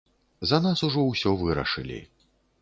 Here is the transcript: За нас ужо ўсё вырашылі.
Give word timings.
За 0.51 0.59
нас 0.67 0.81
ужо 0.87 1.03
ўсё 1.11 1.35
вырашылі. 1.43 2.01